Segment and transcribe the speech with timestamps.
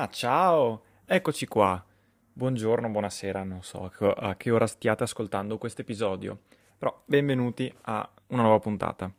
[0.00, 1.84] Ma ciao, eccoci qua.
[2.32, 6.38] Buongiorno, buonasera, non so a che- ora stiate ascoltando questo episodio,
[6.78, 9.12] però benvenuti a una nuova puntata.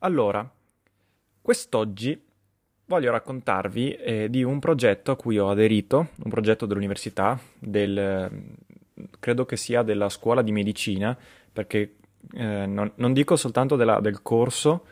[0.00, 0.46] Allora,
[1.40, 2.22] quest'oggi
[2.84, 8.54] voglio raccontarvi eh, di un progetto a cui ho aderito, un progetto dell'università, del,
[9.18, 11.16] credo che sia della scuola di medicina,
[11.50, 11.96] perché
[12.34, 14.84] eh, non, non dico soltanto della- del corso,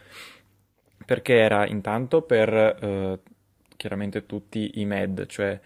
[1.05, 3.19] perché era intanto per eh,
[3.85, 5.61] chiaramente tutti i med, cioè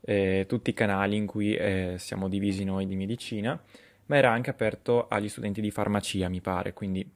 [0.00, 3.62] eh, tutti i canali in cui eh, siamo divisi noi di medicina,
[4.06, 7.08] ma era anche aperto agli studenti di farmacia, mi pare, quindi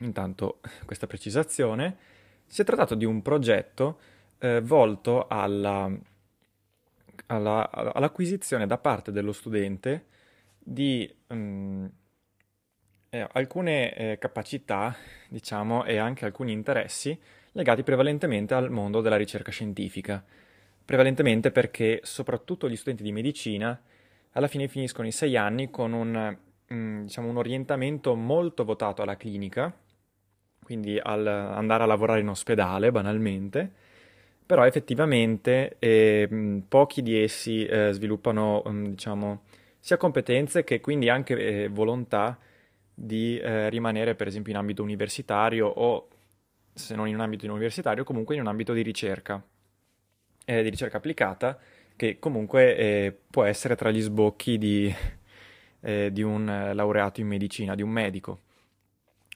[0.00, 1.96] intanto questa precisazione.
[2.44, 3.98] Si è trattato di un progetto
[4.40, 5.90] eh, volto alla,
[7.28, 10.04] alla- all'acquisizione da parte dello studente
[10.58, 11.86] di mm,
[13.10, 14.94] eh, alcune eh, capacità,
[15.28, 17.18] diciamo, e anche alcuni interessi
[17.52, 20.22] legati prevalentemente al mondo della ricerca scientifica.
[20.84, 23.80] Prevalentemente perché soprattutto gli studenti di medicina
[24.32, 26.36] alla fine finiscono i sei anni con un,
[26.72, 29.74] mm, diciamo, un orientamento molto votato alla clinica,
[30.62, 33.70] quindi al andare a lavorare in ospedale, banalmente,
[34.44, 39.42] però effettivamente eh, pochi di essi eh, sviluppano, mh, diciamo,
[39.80, 42.38] sia competenze che quindi anche eh, volontà
[42.98, 46.08] di eh, rimanere, per esempio, in ambito universitario o,
[46.72, 49.42] se non in un ambito universitario, comunque in un ambito di ricerca,
[50.46, 51.58] eh, di ricerca applicata,
[51.94, 54.94] che comunque eh, può essere tra gli sbocchi di,
[55.80, 58.40] eh, di un eh, laureato in medicina, di un medico.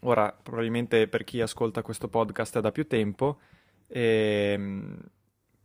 [0.03, 3.41] Ora, probabilmente per chi ascolta questo podcast da più tempo,
[3.89, 4.99] ehm,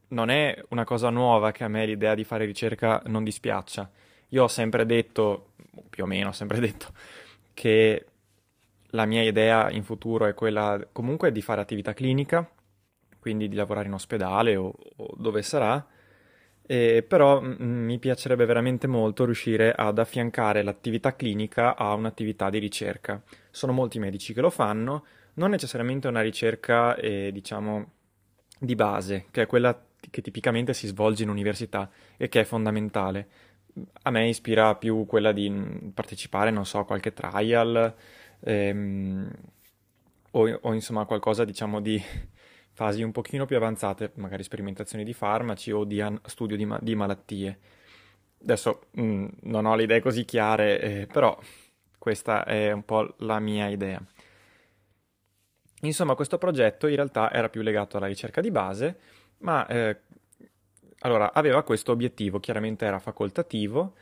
[0.09, 3.89] non è una cosa nuova che a me l'idea di fare ricerca non dispiaccia.
[4.29, 5.53] Io ho sempre detto,
[5.89, 6.91] più o meno ho sempre detto,
[7.55, 8.05] che
[8.89, 12.47] la mia idea in futuro è quella comunque di fare attività clinica,
[13.19, 15.83] quindi di lavorare in ospedale o, o dove sarà,
[16.67, 22.59] e però mm, mi piacerebbe veramente molto riuscire ad affiancare l'attività clinica a un'attività di
[22.59, 23.21] ricerca.
[23.49, 25.05] Sono molti medici che lo fanno,
[25.35, 27.91] non necessariamente una ricerca, eh, diciamo,
[28.59, 29.79] di base, che è quella
[30.09, 33.27] che tipicamente si svolge in università e che è fondamentale.
[34.03, 37.93] A me ispira più quella di mm, partecipare, non so, a qualche trial,
[38.39, 39.29] ehm,
[40.31, 42.01] o, o insomma qualcosa, diciamo, di
[42.71, 46.79] fasi un pochino più avanzate, magari sperimentazioni di farmaci o di an- studio di, ma-
[46.81, 47.59] di malattie.
[48.41, 51.37] Adesso mh, non ho le idee così chiare, eh, però
[51.97, 54.01] questa è un po' la mia idea.
[55.81, 58.97] Insomma, questo progetto in realtà era più legato alla ricerca di base,
[59.39, 60.01] ma eh,
[60.99, 63.93] allora aveva questo obiettivo, chiaramente era facoltativo,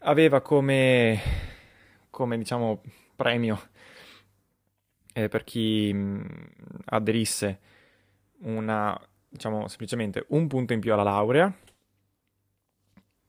[0.00, 1.20] aveva come,
[2.10, 2.82] come diciamo
[3.16, 3.60] premio
[5.14, 6.24] eh, per chi mh,
[6.86, 7.58] aderisse
[8.40, 8.98] una,
[9.28, 11.52] diciamo semplicemente un punto in più alla laurea,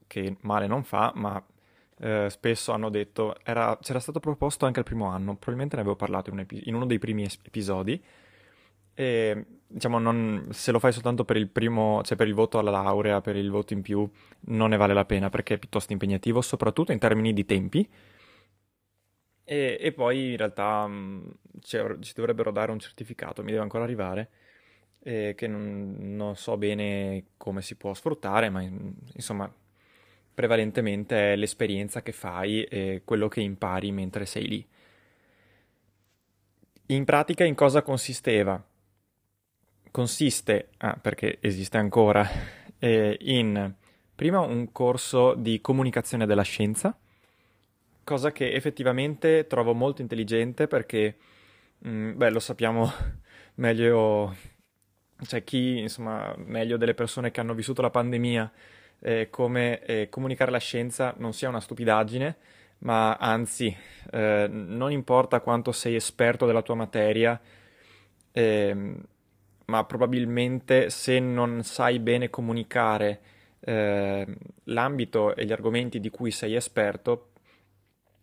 [0.07, 1.43] che male non fa, ma
[1.99, 5.95] eh, spesso hanno detto, era, c'era stato proposto anche al primo anno, probabilmente ne avevo
[5.95, 8.01] parlato in, epi- in uno dei primi es- episodi,
[8.95, 12.71] e diciamo, non- se lo fai soltanto per il primo, cioè per il voto alla
[12.71, 14.09] laurea, per il voto in più,
[14.47, 17.87] non ne vale la pena perché è piuttosto impegnativo, soprattutto in termini di tempi.
[19.45, 23.83] E, e poi in realtà mh, ci ci dovrebbero dare un certificato, mi deve ancora
[23.83, 24.29] arrivare,
[25.03, 29.51] eh, che non, non so bene come si può sfruttare, ma in- insomma,
[30.33, 34.67] prevalentemente è l'esperienza che fai e quello che impari mentre sei lì.
[36.87, 38.63] In pratica in cosa consisteva?
[39.93, 42.27] Consiste, ah, perché esiste ancora,
[42.79, 43.71] eh, in
[44.15, 46.97] prima un corso di comunicazione della scienza,
[48.03, 51.15] cosa che effettivamente trovo molto intelligente perché,
[51.87, 52.91] mm, beh, lo sappiamo
[53.61, 54.35] meglio,
[55.27, 58.51] cioè chi, insomma, meglio delle persone che hanno vissuto la pandemia,
[58.99, 62.37] eh, come eh, comunicare la scienza non sia una stupidaggine,
[62.79, 63.77] ma anzi,
[64.11, 67.39] eh, non importa quanto sei esperto della tua materia,
[68.31, 69.03] ehm,
[69.65, 73.19] ma probabilmente se non sai bene comunicare
[73.59, 74.27] eh,
[74.65, 77.29] l'ambito e gli argomenti di cui sei esperto,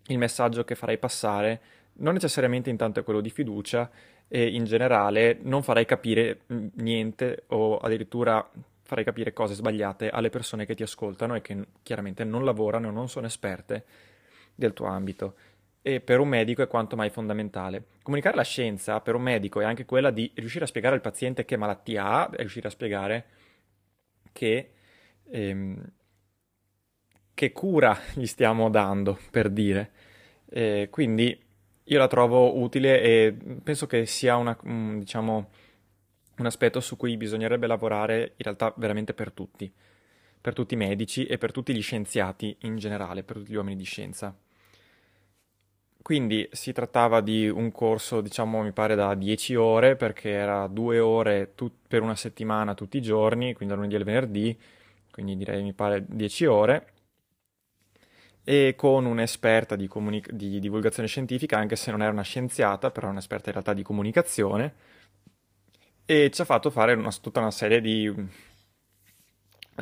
[0.07, 1.61] il messaggio che farai passare
[2.01, 3.91] non necessariamente intanto è quello di fiducia
[4.29, 8.49] e in generale non farai capire mm, niente o addirittura
[8.83, 13.09] farai capire cose sbagliate alle persone che ti ascoltano e che chiaramente non lavorano, non
[13.09, 13.85] sono esperte
[14.55, 15.35] del tuo ambito.
[15.83, 17.85] E per un medico è quanto mai fondamentale.
[18.03, 21.45] Comunicare la scienza per un medico è anche quella di riuscire a spiegare al paziente
[21.45, 23.27] che malattia ha, e riuscire a spiegare
[24.33, 24.73] che,
[25.31, 25.93] ehm,
[27.33, 29.91] che cura gli stiamo dando, per dire.
[30.47, 31.39] E quindi
[31.85, 35.51] io la trovo utile e penso che sia una, diciamo,
[36.37, 39.73] un aspetto su cui bisognerebbe lavorare in realtà veramente per tutti,
[40.41, 43.77] per tutti i medici e per tutti gli scienziati in generale, per tutti gli uomini
[43.77, 44.37] di scienza.
[46.03, 50.99] Quindi si trattava di un corso, diciamo, mi pare da 10 ore, perché era due
[50.99, 54.59] ore tut- per una settimana tutti i giorni, quindi da lunedì al venerdì,
[55.11, 56.87] quindi direi mi pare 10 ore,
[58.43, 63.09] e con un'esperta di, comunic- di divulgazione scientifica, anche se non era una scienziata, però
[63.09, 64.75] un'esperta in realtà di comunicazione,
[66.05, 68.13] e ci ha fatto fare una, tutta una serie di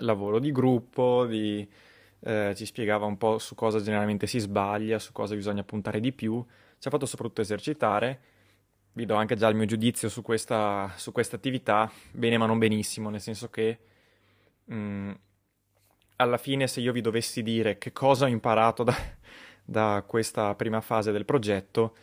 [0.00, 1.66] lavoro di gruppo, di
[2.20, 6.12] eh, ci spiegava un po' su cosa generalmente si sbaglia, su cosa bisogna puntare di
[6.12, 6.44] più,
[6.78, 8.20] ci ha fatto soprattutto esercitare.
[8.92, 12.58] Vi do anche già il mio giudizio su questa, su questa attività, bene ma non
[12.58, 13.78] benissimo, nel senso che
[14.64, 15.10] mh, mm,
[16.16, 18.96] alla fine se io vi dovessi dire che cosa ho imparato da,
[19.64, 21.94] da questa prima fase del progetto,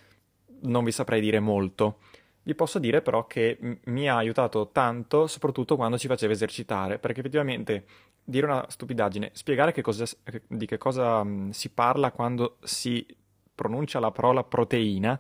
[0.62, 2.00] non vi saprei dire molto.
[2.44, 7.20] Vi posso dire però che mi ha aiutato tanto, soprattutto quando ci faceva esercitare, perché
[7.22, 7.86] effettivamente
[8.26, 10.06] dire una stupidaggine, spiegare che cosa,
[10.48, 13.06] di che cosa mh, si parla quando si
[13.54, 15.18] pronuncia la parola proteina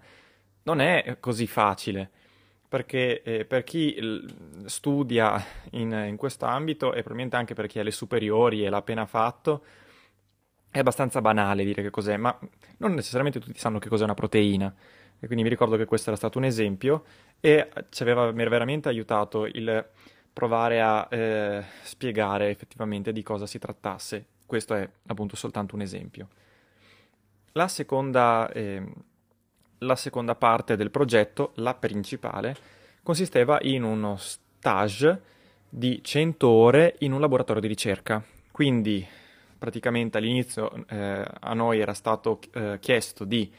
[0.63, 2.09] non è così facile,
[2.67, 3.95] perché eh, per chi
[4.65, 5.41] studia
[5.71, 9.05] in, in questo ambito e probabilmente anche per chi ha le superiori e l'ha appena
[9.05, 9.63] fatto,
[10.69, 12.37] è abbastanza banale dire che cos'è, ma
[12.77, 14.73] non necessariamente tutti sanno che cos'è una proteina.
[15.17, 17.05] E quindi mi ricordo che questo era stato un esempio
[17.39, 19.89] e ci aveva veramente aiutato il
[20.35, 24.25] provare a eh, spiegare effettivamente di cosa si trattasse.
[24.45, 26.27] Questo è appunto soltanto un esempio.
[27.53, 28.83] La seconda, eh,
[29.77, 32.53] la seconda parte del progetto, la principale,
[33.01, 35.21] consisteva in uno stage
[35.69, 38.21] di 100 ore in un laboratorio di ricerca.
[38.51, 39.07] Quindi
[39.57, 43.49] praticamente all'inizio eh, a noi era stato eh, chiesto di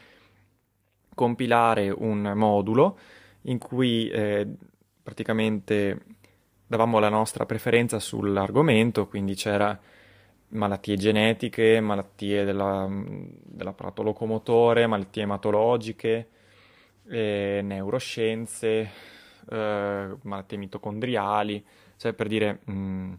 [1.15, 2.99] compilare un modulo
[3.41, 4.47] in cui eh,
[5.01, 6.16] praticamente
[6.67, 9.79] davamo la nostra preferenza sull'argomento, quindi c'era
[10.49, 16.29] malattie genetiche, malattie della, dell'apparato locomotore, malattie ematologiche,
[17.07, 18.89] eh, neuroscienze,
[19.49, 21.65] eh, malattie mitocondriali,
[21.95, 23.13] cioè per dire mh, mm,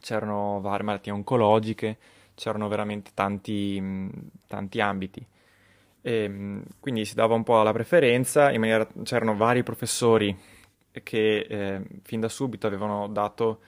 [0.00, 1.98] c'erano varie malattie oncologiche,
[2.34, 4.10] c'erano veramente tanti, mh,
[4.46, 5.24] tanti ambiti.
[6.00, 10.36] E, mh, quindi si dava un po' la preferenza, maniera, c'erano vari professori
[10.92, 13.60] che eh, fin da subito avevano dato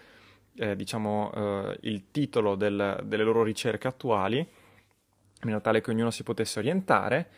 [0.54, 6.10] eh, diciamo, eh, il titolo del, delle loro ricerche attuali, in modo tale che ognuno
[6.10, 7.30] si potesse orientare,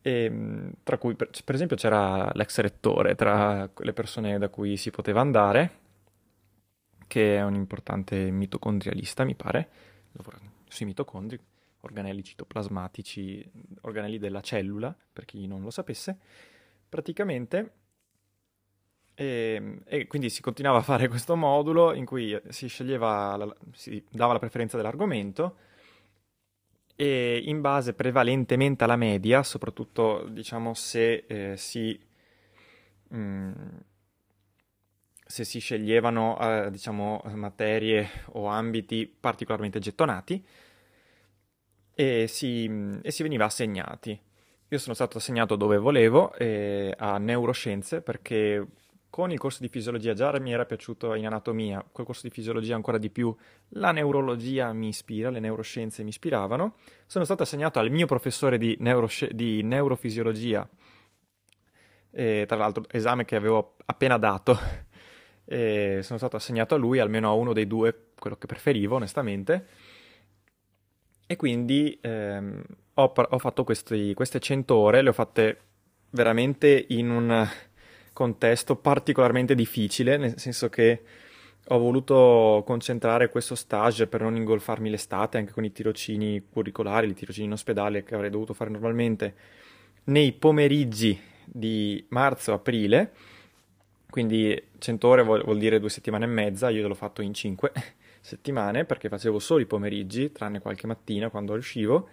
[0.00, 4.90] e, tra cui per, per, esempio c'era l'ex rettore tra le persone da cui si
[4.90, 5.84] poteva andare,
[7.06, 9.68] che è un importante mitocondrialista, mi pare,
[10.12, 10.38] lavora
[10.68, 11.38] sui mitocondri,
[11.80, 13.50] organelli citoplasmatici,
[13.82, 16.18] organelli della cellula, per chi non lo sapesse.
[16.88, 17.72] Praticamente
[19.16, 23.56] e, ehm, e, quindi si continuava a fare questo modulo in cui si sceglieva, la,
[23.72, 25.56] si dava la preferenza dell'argomento
[26.94, 31.98] e in base prevalentemente alla media, soprattutto diciamo se eh, si,
[33.08, 33.52] mh, mm,
[35.26, 40.44] se si sceglievano eh, diciamo, materie o ambiti particolarmente gettonati
[41.94, 44.20] e si, e si veniva assegnati.
[44.68, 48.66] Io sono stato assegnato dove volevo, eh, a neuroscienze, perché
[49.08, 52.74] con il corso di fisiologia già mi era piaciuto in anatomia, col corso di fisiologia
[52.74, 53.34] ancora di più,
[53.70, 56.74] la neurologia mi ispira, le neuroscienze mi ispiravano.
[57.06, 60.68] Sono stato assegnato al mio professore di, neurosci- di neurofisiologia,
[62.10, 64.58] e, tra l'altro esame che avevo appena dato,
[65.44, 69.66] e sono stato assegnato a lui, almeno a uno dei due, quello che preferivo onestamente.
[71.26, 72.62] E quindi ehm,
[72.94, 75.60] ho, ho, fatto questi, queste 100 ore, le ho fatte
[76.10, 77.48] veramente in un
[78.16, 81.02] contesto particolarmente difficile, nel senso che
[81.68, 87.12] ho voluto concentrare questo stage per non ingolfarmi l'estate anche con i tirocini curricolari, i
[87.12, 89.34] tirocini in ospedale che avrei dovuto fare normalmente
[90.04, 93.12] nei pomeriggi di marzo-aprile,
[94.08, 97.70] quindi 100 ore vuol, vuol, dire due settimane e mezza, io l'ho fatto in 5
[98.22, 102.08] settimane perché facevo solo i pomeriggi, tranne qualche mattina quando riuscivo,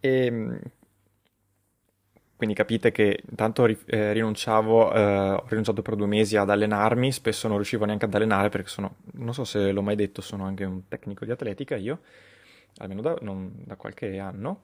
[0.00, 0.60] e
[2.38, 7.48] quindi capite che intanto eh, rinunciavo, eh, ho rinunciato per due mesi ad allenarmi, spesso
[7.48, 10.62] non riuscivo neanche ad allenare perché sono, non so se l'ho mai detto, sono anche
[10.62, 11.98] un tecnico di atletica io,
[12.76, 14.62] almeno da, non, da qualche anno,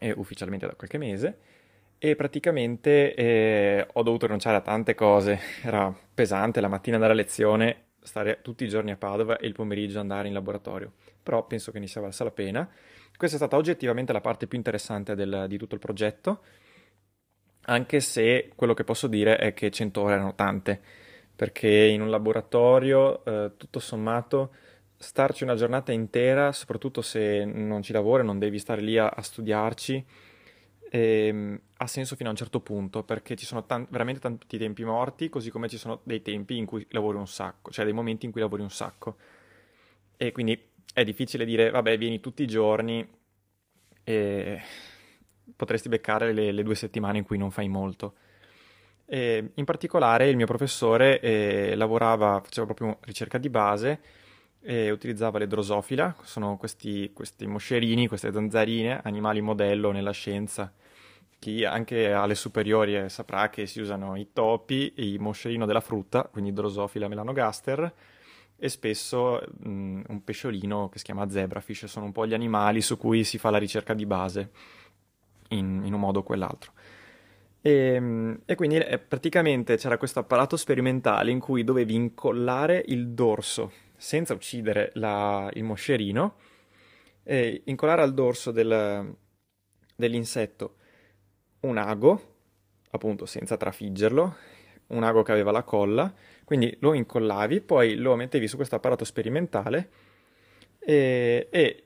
[0.00, 1.38] e ufficialmente da qualche mese,
[1.98, 7.16] e praticamente eh, ho dovuto rinunciare a tante cose, era pesante la mattina andare a
[7.16, 11.70] lezione, stare tutti i giorni a Padova e il pomeriggio andare in laboratorio, però penso
[11.70, 12.68] che ne sia valsa la pena
[13.16, 16.42] questa è stata oggettivamente la parte più interessante del, di tutto il progetto,
[17.64, 20.80] anche se quello che posso dire è che 100 ore erano tante,
[21.34, 24.52] perché in un laboratorio, eh, tutto sommato,
[24.96, 29.22] starci una giornata intera, soprattutto se non ci lavori, non devi stare lì a, a
[29.22, 30.04] studiarci,
[30.90, 34.84] ehm, ha senso fino a un certo punto, perché ci sono tan- veramente tanti tempi
[34.84, 38.26] morti, così come ci sono dei tempi in cui lavori un sacco, cioè dei momenti
[38.26, 39.16] in cui lavori un sacco.
[40.16, 43.08] E quindi è difficile dire, vabbè, vieni tutti i giorni
[44.04, 44.60] e
[45.56, 48.14] potresti beccare le, le due settimane in cui non fai molto.
[49.06, 54.00] E in particolare il mio professore eh, lavorava, faceva proprio ricerca di base
[54.60, 60.72] e utilizzava le drosofila, sono questi, questi moscerini, queste zanzarine, animali modello nella scienza.
[61.38, 66.28] Chi anche alle superiori eh, saprà che si usano i topi, il moscerino della frutta,
[66.30, 67.92] quindi drosofila melanogaster,
[68.62, 72.96] e spesso mh, un pesciolino che si chiama zebrafish, sono un po' gli animali su
[72.96, 74.50] cui si fa la ricerca di base
[75.48, 76.70] in, in un modo o quell'altro.
[77.60, 83.08] E, mm, e quindi eh, praticamente c'era questo apparato sperimentale in cui dovevi incollare il
[83.08, 86.36] dorso senza uccidere la, il moscerino,
[87.24, 89.12] e incollare al dorso del,
[89.96, 90.76] dell'insetto
[91.62, 92.34] un ago,
[92.90, 94.36] appunto senza trafiggerlo,
[94.88, 96.14] un ago che aveva la colla,
[96.52, 99.88] quindi lo incollavi, poi lo mettevi su questo apparato sperimentale
[100.78, 101.84] e, e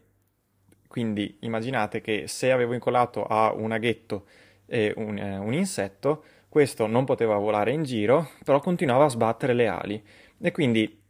[0.89, 4.27] quindi immaginate che se avevo incollato a un aghetto
[4.67, 9.55] eh, un, eh, un insetto, questo non poteva volare in giro, però continuava a sbattere
[9.55, 10.03] le ali.
[10.41, 11.01] E quindi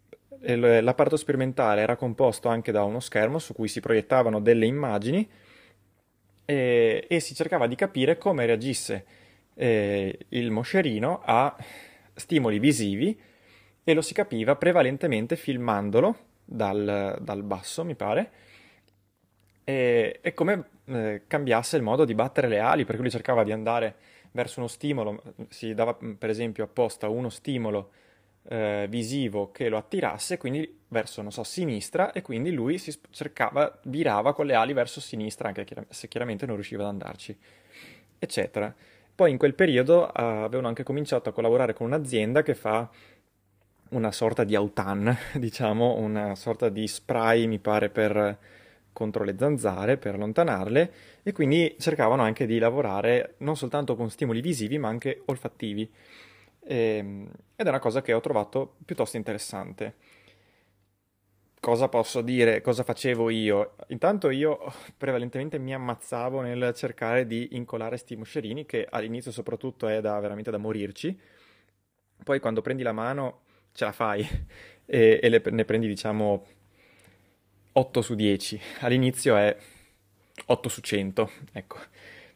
[0.42, 5.26] eh, l'apparato sperimentale era composto anche da uno schermo su cui si proiettavano delle immagini
[6.44, 9.06] e, e si cercava di capire come reagisse
[9.54, 11.56] eh, il moscerino a
[12.12, 13.18] stimoli visivi
[13.88, 18.30] e lo si capiva prevalentemente filmandolo dal, dal basso, mi pare,
[19.62, 23.52] e, e come eh, cambiasse il modo di battere le ali, perché lui cercava di
[23.52, 23.94] andare
[24.32, 27.90] verso uno stimolo, si dava per esempio apposta uno stimolo
[28.48, 33.78] eh, visivo che lo attirasse, quindi verso, non so, sinistra, e quindi lui si cercava,
[33.84, 37.38] virava con le ali verso sinistra, anche se chiaramente non riusciva ad andarci,
[38.18, 38.74] eccetera.
[39.14, 42.90] Poi in quel periodo uh, avevano anche cominciato a collaborare con un'azienda che fa
[43.90, 48.38] una sorta di autan, diciamo, una sorta di spray, mi pare, per
[48.92, 54.40] contro le zanzare, per allontanarle, e quindi cercavano anche di lavorare non soltanto con stimoli
[54.40, 55.90] visivi, ma anche olfattivi.
[56.64, 59.94] E, ehm, ed è una cosa che ho trovato piuttosto interessante.
[61.60, 62.60] Cosa posso dire?
[62.60, 63.74] Cosa facevo io?
[63.88, 64.58] Intanto io
[64.96, 70.50] prevalentemente mi ammazzavo nel cercare di incolare sti moscerini, che all'inizio soprattutto è da, veramente
[70.50, 71.18] da morirci.
[72.22, 73.40] Poi quando prendi la mano
[73.76, 74.26] ce la fai
[74.84, 76.46] e, e le, ne prendi diciamo
[77.72, 78.60] 8 su 10.
[78.80, 79.54] All'inizio è
[80.46, 81.78] 8 su 100, ecco.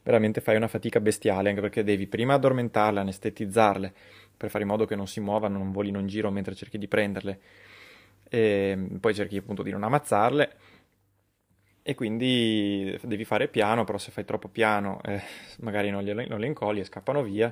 [0.03, 3.93] Veramente fai una fatica bestiale anche perché devi prima addormentarle, anestetizzarle
[4.37, 6.87] per fare in modo che non si muovano, non volino in giro mentre cerchi di
[6.87, 7.39] prenderle.
[8.29, 10.57] E poi cerchi appunto di non ammazzarle
[11.83, 15.21] e quindi devi fare piano, però se fai troppo piano eh,
[15.59, 17.51] magari non, glielo, non le incolli e scappano via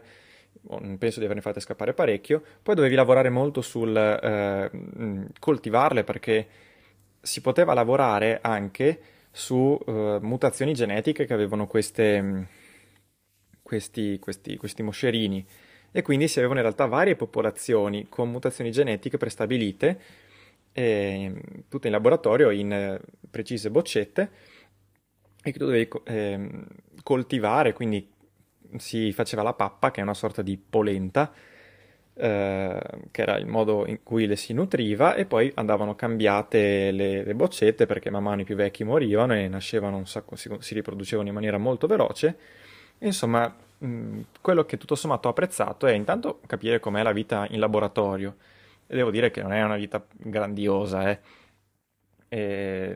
[0.98, 2.44] penso di averne fatte scappare parecchio.
[2.62, 6.48] Poi dovevi lavorare molto sul eh, coltivarle perché
[7.22, 9.00] si poteva lavorare anche
[9.32, 12.48] su eh, mutazioni genetiche che avevano queste,
[13.62, 15.46] questi, questi, questi moscerini
[15.92, 20.00] e quindi si avevano in realtà varie popolazioni con mutazioni genetiche prestabilite,
[20.72, 24.32] eh, tutte in laboratorio in eh, precise boccette
[25.42, 26.50] e che tu dovevi eh,
[27.02, 28.08] coltivare, quindi
[28.78, 31.32] si faceva la pappa, che è una sorta di polenta,
[32.14, 32.80] eh,
[33.12, 37.36] che era il modo in cui le si nutriva, e poi andavano cambiate le, le
[37.36, 41.28] boccette perché man mano i più vecchi morivano e nascevano un sacco, si, si riproducevano
[41.28, 42.38] in maniera molto veloce.
[43.00, 47.60] Insomma, mh, quello che tutto sommato ho apprezzato è intanto capire com'è la vita in
[47.60, 48.36] laboratorio.
[48.88, 51.20] E devo dire che non è una vita grandiosa, eh.
[52.28, 52.96] E,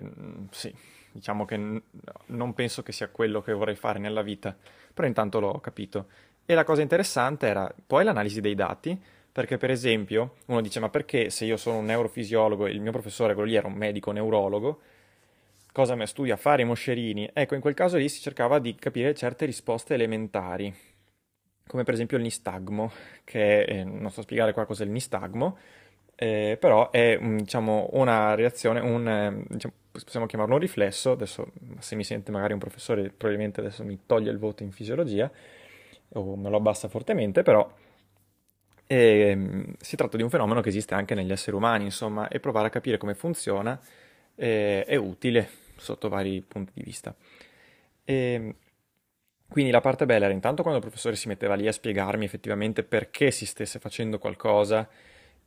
[0.51, 0.73] sì,
[1.13, 1.81] diciamo che n-
[2.27, 4.55] non penso che sia quello che vorrei fare nella vita
[4.93, 6.07] però intanto l'ho capito.
[6.45, 8.99] E la cosa interessante era poi l'analisi dei dati,
[9.31, 12.91] perché per esempio uno dice ma perché se io sono un neurofisiologo e il mio
[12.91, 14.81] professore quello lì era un medico neurologo,
[15.71, 17.29] cosa studia fare i moscerini?
[17.33, 20.73] Ecco, in quel caso lì si cercava di capire certe risposte elementari,
[21.65, 22.91] come per esempio il nistagmo,
[23.23, 25.57] che eh, non so spiegare qua cos'è il nistagmo,
[26.23, 31.97] eh, però è diciamo, una reazione, un, eh, diciamo, possiamo chiamarlo un riflesso, adesso se
[31.97, 35.29] mi sente magari un professore probabilmente adesso mi toglie il voto in fisiologia
[36.13, 37.69] o me lo abbassa fortemente, però
[38.87, 42.67] eh, si tratta di un fenomeno che esiste anche negli esseri umani, insomma, e provare
[42.67, 43.77] a capire come funziona
[44.35, 47.13] eh, è utile sotto vari punti di vista.
[48.05, 48.55] E,
[49.49, 52.83] quindi la parte bella era intanto quando il professore si metteva lì a spiegarmi effettivamente
[52.83, 54.87] perché si stesse facendo qualcosa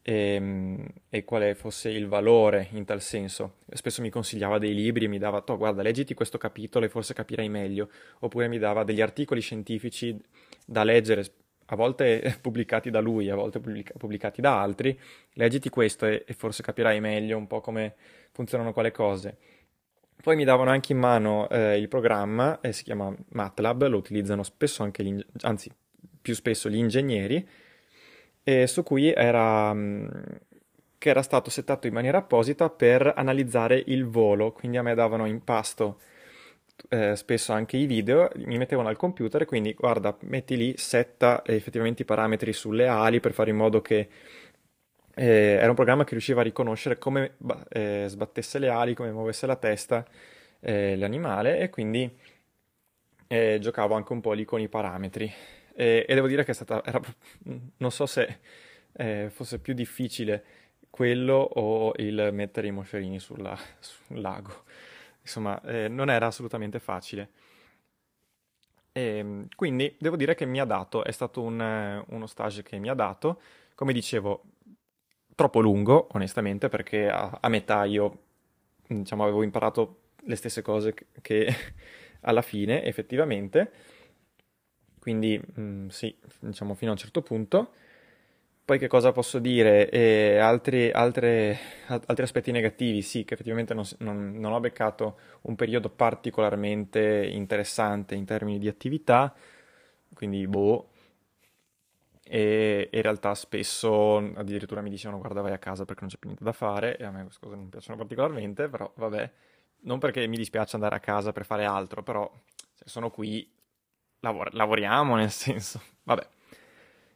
[0.06, 3.56] e, ehm, e quale fosse il valore in tal senso.
[3.72, 7.12] Spesso mi consigliava dei libri e mi dava, oh, guarda, leggiti questo capitolo e forse
[7.12, 10.16] capirai meglio, oppure mi dava degli articoli scientifici
[10.64, 11.24] da leggere,
[11.66, 14.96] a volte pubblicati da lui, a volte pubblica- pubblicati da altri,
[15.32, 17.94] leggiti questo e, e forse capirai meglio un po' come
[18.30, 19.36] funzionano quelle cose.
[20.22, 24.42] Poi mi davano anche in mano eh, il programma, eh, si chiama MATLAB, lo utilizzano
[24.44, 25.70] spesso anche gli, anzi
[26.22, 27.46] più spesso gli ingegneri,
[28.48, 30.06] e su cui era, mm,
[30.98, 35.26] che era stato settato in maniera apposita per analizzare il volo, quindi a me davano
[35.26, 35.98] in pasto
[36.90, 42.02] eh, spesso anche i video, mi mettevano al computer quindi guarda, metti lì, setta effettivamente
[42.02, 44.08] i parametri sulle ali per fare in modo che
[45.14, 45.24] eh,
[45.58, 47.34] era un programma che riusciva a riconoscere come
[47.70, 50.06] eh, sbattesse le ali, come muovesse la testa
[50.60, 52.08] eh, l'animale e quindi
[53.26, 55.32] eh, giocavo anche un po' lì con i parametri.
[55.78, 57.00] E, e devo dire che è stata, era,
[57.76, 58.38] non so se
[58.92, 60.44] eh, fosse più difficile
[60.88, 64.64] quello o il mettere i moscerini sulla, sul lago.
[65.20, 67.30] Insomma, eh, non era assolutamente facile.
[68.92, 72.78] E, ehm, quindi devo dire che mi ha dato, è stato un, uno stage che
[72.78, 73.40] mi ha dato,
[73.74, 74.44] come dicevo,
[75.34, 78.22] troppo lungo, onestamente, perché a, a metà io,
[78.86, 81.54] diciamo, avevo imparato le stesse cose che, che
[82.22, 83.70] alla fine, effettivamente
[85.06, 87.70] quindi mh, mm, sì, diciamo fino a un certo punto.
[88.64, 89.88] Poi che cosa posso dire?
[89.88, 95.54] Eh, altri, altre, altri, aspetti negativi, sì, che effettivamente non, non, non, ho beccato un
[95.54, 99.32] periodo particolarmente interessante in termini di attività,
[100.12, 100.88] quindi boh.
[102.24, 106.28] E in realtà spesso addirittura mi dicevano guarda vai a casa perché non c'è più
[106.28, 109.30] niente da fare e a me queste cose non piacciono particolarmente, però vabbè,
[109.82, 112.28] non perché mi dispiace andare a casa per fare altro, però
[112.84, 113.54] sono qui
[114.20, 116.26] lavor- lavoriamo nel senso, vabbè.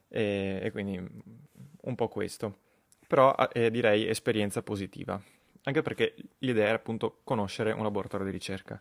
[0.08, 0.96] E, e, quindi
[1.82, 2.58] un po' questo.
[3.06, 5.20] Però eh, direi esperienza positiva,
[5.64, 8.80] anche perché l'idea era appunto conoscere un laboratorio di ricerca.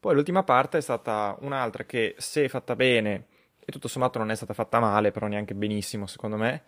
[0.00, 3.26] Poi l'ultima parte è stata un'altra che se fatta bene,
[3.58, 6.62] e tutto sommato non è stata fatta male, però neanche benissimo secondo me,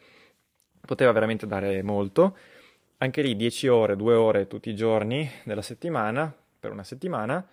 [0.85, 2.37] poteva veramente dare molto.
[2.99, 7.47] Anche lì 10 ore, 2 ore tutti i giorni della settimana, per una settimana,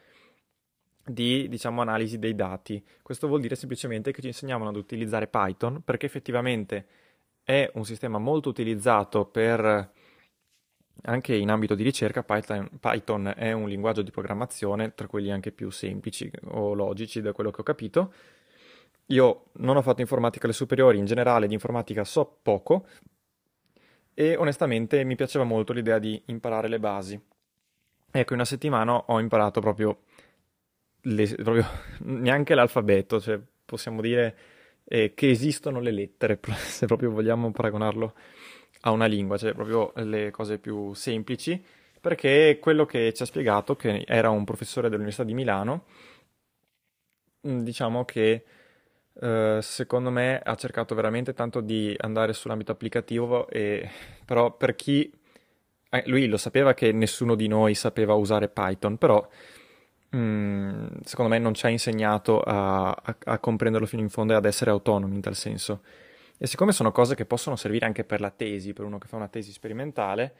[1.06, 2.84] di diciamo, analisi dei dati.
[3.02, 6.88] Questo vuol dire semplicemente che ci insegnavano ad utilizzare Python perché effettivamente
[7.44, 9.92] è un sistema molto utilizzato per
[11.04, 12.24] anche in ambito di ricerca.
[12.24, 17.34] Python, Python è un linguaggio di programmazione tra quelli anche più semplici o logici da
[17.34, 18.14] quello che ho capito.
[19.08, 22.88] Io non ho fatto informatica alle superiori, in generale di informatica so poco
[24.16, 27.22] e onestamente mi piaceva molto l'idea di imparare le basi.
[28.12, 30.00] Ecco, in una settimana ho imparato proprio
[31.06, 31.66] le, proprio,
[32.06, 34.36] neanche l'alfabeto, cioè possiamo dire
[34.86, 38.14] eh, che esistono le lettere, se proprio vogliamo paragonarlo
[38.82, 41.64] a una lingua, cioè proprio le cose più semplici,
[42.00, 45.86] perché quello che ci ha spiegato, che era un professore dell'Università di Milano,
[47.48, 48.44] mm, diciamo che
[49.22, 53.90] eh, secondo me ha cercato veramente tanto di andare sull'ambito applicativo, e,
[54.26, 55.12] però per chi...
[55.90, 59.26] Eh, lui lo sapeva che nessuno di noi sapeva usare Python, però
[60.16, 64.36] mm, secondo me non ci ha insegnato a, a, a, comprenderlo fino in fondo e
[64.36, 65.82] ad essere autonomi in tal senso.
[66.38, 69.16] E siccome sono cose che possono servire anche per la tesi, per uno che fa
[69.16, 70.36] una tesi sperimentale,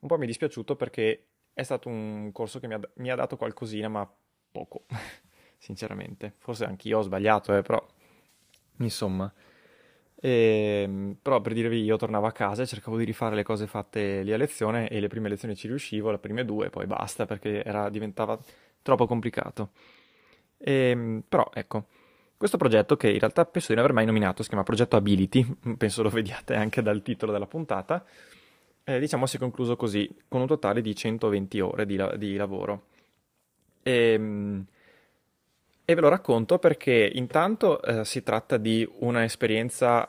[0.00, 3.14] un po' mi è dispiaciuto perché è stato un corso che mi ha, mi ha
[3.16, 4.10] dato qualcosina, ma
[4.50, 4.84] poco,
[5.58, 6.34] sinceramente.
[6.38, 7.84] Forse anch'io ho sbagliato, eh, però
[8.78, 9.32] insomma.
[10.20, 13.66] E, ehm, però per dirvi, io tornavo a casa e cercavo di rifare le cose
[13.66, 17.26] fatte lì a lezione e le prime lezioni ci riuscivo, le prime due, poi basta
[17.26, 18.38] perché era, diventava
[18.88, 19.70] troppo complicato.
[20.56, 21.86] E, ehm, però ecco,
[22.38, 25.46] questo progetto che in realtà penso di non aver mai nominato si chiama Progetto Ability,
[25.76, 28.04] penso lo vediate anche dal titolo della puntata,
[28.84, 32.84] eh, diciamo si è concluso così, con un totale di 120 ore di, di lavoro.
[33.82, 34.66] E, ehm,
[35.84, 40.08] e, ve lo racconto perché intanto eh, si tratta di un'esperienza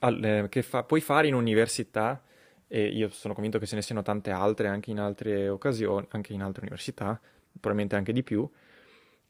[0.00, 2.20] al, eh, che fa, puoi fare in università,
[2.66, 6.32] e io sono convinto che ce ne siano tante altre anche in altre occasioni, anche
[6.32, 7.20] in altre università,
[7.52, 8.48] probabilmente anche di più,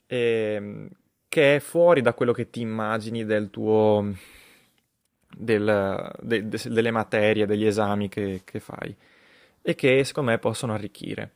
[0.07, 0.89] e,
[1.29, 4.13] che è fuori da quello che ti immagini del tuo,
[5.35, 8.95] del, de, de, delle materie, degli esami che, che, fai
[9.63, 11.33] e che secondo me possono arricchire.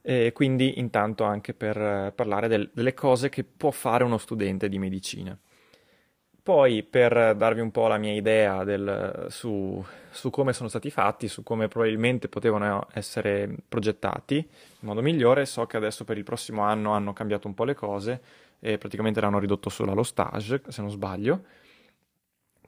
[0.00, 4.78] E quindi intanto anche per parlare del, delle cose che può fare uno studente di
[4.78, 5.38] medicina.
[6.42, 11.28] Poi per darvi un po' la mia idea del, su, su, come sono stati fatti,
[11.28, 16.62] su come probabilmente potevano essere progettati in modo migliore, so che adesso per il prossimo
[16.62, 18.20] anno hanno cambiato un po' le cose
[18.58, 21.44] e praticamente l'hanno ridotto solo allo stage, se non sbaglio.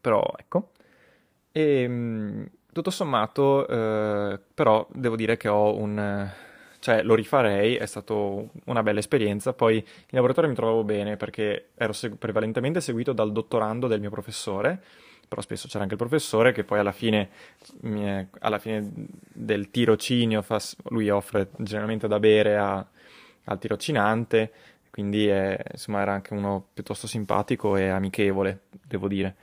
[0.00, 0.70] Però ecco.
[1.50, 6.30] E ehm, tutto sommato, eh, però devo dire che ho un
[6.85, 9.55] cioè lo rifarei, è stata una bella esperienza.
[9.55, 14.11] Poi in laboratorio mi trovavo bene perché ero seg- prevalentemente seguito dal dottorando del mio
[14.11, 14.83] professore,
[15.27, 17.31] però spesso c'era anche il professore che poi alla fine,
[17.81, 18.92] è, alla fine
[19.33, 22.87] del tirocinio fa, lui offre generalmente da bere a,
[23.44, 24.53] al tirocinante,
[24.90, 29.37] quindi è, insomma era anche uno piuttosto simpatico e amichevole, devo dire,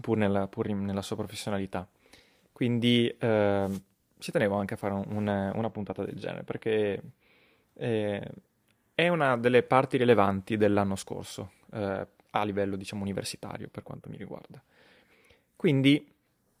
[0.00, 1.88] pur nella, pur in, nella sua professionalità.
[2.52, 3.66] Quindi eh,
[4.20, 7.02] ci tenevo anche a fare un, una puntata del genere perché
[7.74, 8.30] eh,
[8.94, 14.16] è una delle parti rilevanti dell'anno scorso eh, a livello diciamo universitario per quanto mi
[14.16, 14.62] riguarda.
[15.56, 16.06] Quindi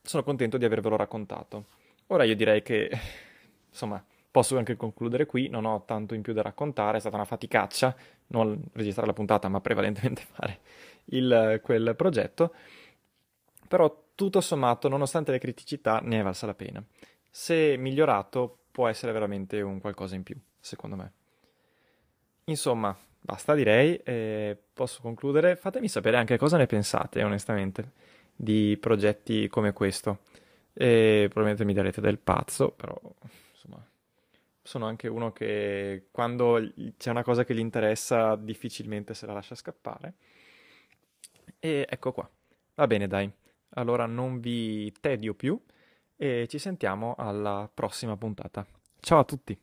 [0.02, 1.66] sono contento di avervelo raccontato.
[2.08, 2.90] Ora io direi che
[3.68, 7.24] insomma posso anche concludere qui, non ho tanto in più da raccontare, è stata una
[7.24, 7.94] faticaccia
[8.28, 10.60] non registrare la puntata ma prevalentemente fare
[11.06, 12.54] il, quel progetto,
[13.68, 16.84] però tutto sommato nonostante le criticità ne è valsa la pena
[17.30, 21.12] se migliorato può essere veramente un qualcosa in più, secondo me.
[22.44, 25.56] Insomma, basta direi, eh, posso concludere.
[25.56, 27.92] Fatemi sapere anche cosa ne pensate, onestamente,
[28.34, 30.20] di progetti come questo.
[30.72, 32.98] E probabilmente mi darete del pazzo, però
[33.52, 33.84] insomma,
[34.62, 36.60] sono anche uno che quando
[36.96, 40.14] c'è una cosa che gli interessa difficilmente se la lascia scappare.
[41.58, 42.28] E ecco qua.
[42.74, 43.30] Va bene, dai.
[43.74, 45.60] Allora non vi tedio più
[46.22, 48.66] e ci sentiamo alla prossima puntata.
[49.00, 49.58] Ciao a tutti!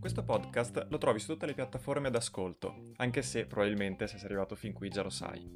[0.00, 4.56] Questo podcast lo trovi su tutte le piattaforme d'ascolto, anche se probabilmente se sei arrivato
[4.56, 5.48] fin qui già lo sai.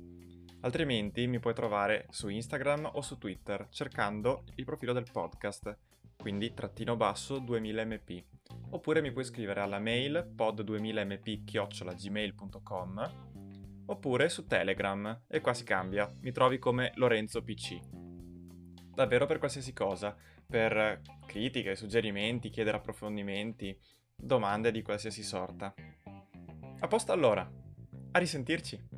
[0.60, 5.76] Altrimenti mi puoi trovare su Instagram o su Twitter cercando il profilo del podcast,
[6.16, 8.24] quindi trattino basso 2000mp.
[8.70, 13.32] Oppure mi puoi scrivere alla mail pod2000mp-gmail.com
[13.86, 17.78] oppure su Telegram e qua si cambia, mi trovi come Lorenzo PC.
[18.94, 20.16] Davvero per qualsiasi cosa,
[20.46, 23.76] per critiche, suggerimenti, chiedere approfondimenti,
[24.14, 25.74] domande di qualsiasi sorta.
[26.80, 27.50] A posto allora,
[28.12, 28.92] a risentirci!